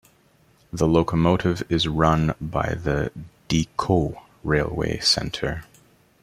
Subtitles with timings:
[0.73, 3.11] The locomotive is run by the
[3.49, 5.65] Didcot Railway Centre.